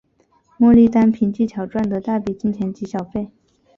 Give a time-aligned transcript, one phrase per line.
[0.57, 3.29] 莫莉单凭技巧赚得大笔金钱及小费。